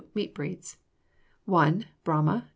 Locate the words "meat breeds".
0.15-0.77